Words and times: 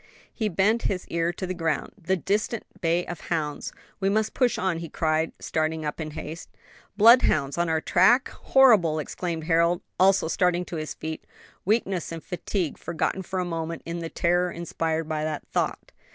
He 0.33 0.49
bent 0.49 0.81
his 0.89 1.07
ear 1.09 1.31
to 1.33 1.45
the 1.45 1.53
ground. 1.53 1.91
"The 1.95 2.17
distant 2.17 2.63
bay 2.81 3.05
of 3.05 3.19
hounds! 3.29 3.71
We 3.99 4.09
must 4.09 4.33
push 4.33 4.57
on!" 4.57 4.79
he 4.79 4.89
cried, 4.89 5.31
starting 5.39 5.85
up 5.85 6.01
in 6.01 6.09
haste. 6.09 6.49
"Bloodhounds 6.97 7.55
on 7.55 7.69
our 7.69 7.81
track? 7.81 8.29
Horrible!" 8.29 8.97
exclaimed 8.97 9.43
Harold, 9.43 9.83
also 9.99 10.27
starting 10.27 10.65
to 10.65 10.77
his 10.77 10.95
feet, 10.95 11.23
weakness 11.65 12.11
and 12.11 12.23
fatigue 12.23 12.79
forgotten 12.79 13.21
for 13.21 13.37
the 13.41 13.45
moment, 13.45 13.83
in 13.85 13.99
the 13.99 14.09
terror 14.09 14.49
inspired 14.49 15.07
by 15.07 15.23
that 15.23 15.45
thought. 15.49 15.91